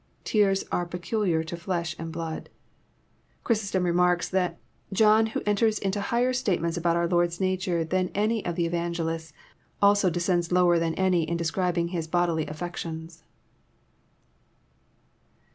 Tears 0.23 0.63
are 0.71 0.87
peculiar 0.87 1.43
to 1.43 1.55
flesh 1.55 1.95
and 1.99 2.11
blood. 2.11 2.49
Chrysostom 3.43 3.83
remarks 3.83 4.27
that 4.29 4.57
*'John, 4.91 5.27
who 5.27 5.43
enters 5.45 5.77
into 5.77 6.01
higher 6.01 6.33
statements 6.33 6.75
about 6.75 6.95
our 6.95 7.07
Lord's 7.07 7.39
nature 7.39 7.83
than 7.83 8.09
any 8.15 8.43
of 8.43 8.55
the 8.55 8.65
evangelists, 8.65 9.31
also 9.79 10.09
descends 10.09 10.51
lower 10.51 10.79
than 10.79 10.95
any 10.95 11.29
in 11.29 11.37
describing 11.37 11.89
his 11.89 12.07
bodily 12.07 12.47
afifec 12.47 12.77
tions." 12.77 13.21